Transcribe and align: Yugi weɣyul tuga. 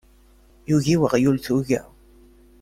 Yugi 0.69 0.95
weɣyul 1.01 1.37
tuga. 1.45 1.81